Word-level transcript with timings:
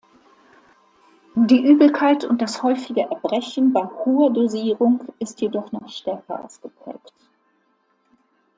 Die 1.35 1.63
Übelkeit 1.63 2.25
und 2.25 2.41
das 2.41 2.63
häufige 2.63 3.01
Erbrechen 3.01 3.71
bei 3.71 3.83
hoher 3.83 4.33
Dosierung 4.33 4.99
ist 5.19 5.41
jedoch 5.41 5.71
noch 5.71 5.87
stärker 5.91 6.43
ausgeprägt. 6.43 7.13